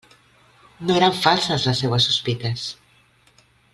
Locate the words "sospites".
2.09-2.65